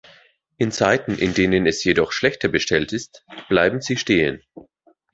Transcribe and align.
In 0.57 0.71
Zeiten, 0.71 1.15
in 1.19 1.35
denen 1.35 1.67
es 1.67 1.83
jedoch 1.83 2.11
schlechter 2.11 2.47
bestellt 2.49 2.91
ist, 2.91 3.23
bleiben 3.49 3.81
sie 3.81 3.97
stehen. 3.97 4.41